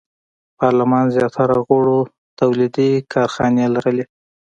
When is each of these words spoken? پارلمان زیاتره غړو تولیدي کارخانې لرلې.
پارلمان 0.57 1.05
زیاتره 1.15 1.55
غړو 1.67 1.99
تولیدي 2.39 2.91
کارخانې 3.13 3.65
لرلې. 3.75 4.05